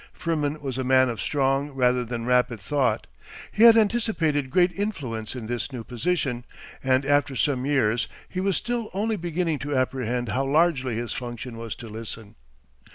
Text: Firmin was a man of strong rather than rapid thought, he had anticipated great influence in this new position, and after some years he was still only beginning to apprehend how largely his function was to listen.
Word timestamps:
Firmin 0.13 0.59
was 0.61 0.79
a 0.79 0.83
man 0.83 1.09
of 1.09 1.21
strong 1.21 1.69
rather 1.73 2.03
than 2.03 2.25
rapid 2.25 2.59
thought, 2.59 3.05
he 3.51 3.61
had 3.65 3.77
anticipated 3.77 4.49
great 4.49 4.71
influence 4.71 5.35
in 5.35 5.45
this 5.45 5.71
new 5.71 5.83
position, 5.83 6.43
and 6.83 7.05
after 7.05 7.35
some 7.35 7.67
years 7.67 8.07
he 8.27 8.39
was 8.39 8.57
still 8.57 8.89
only 8.95 9.15
beginning 9.15 9.59
to 9.59 9.77
apprehend 9.77 10.29
how 10.29 10.43
largely 10.43 10.95
his 10.95 11.13
function 11.13 11.55
was 11.55 11.75
to 11.75 11.87
listen. 11.87 12.33